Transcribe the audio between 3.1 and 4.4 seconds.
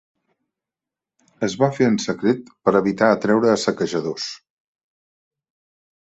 atraure a saquejadors.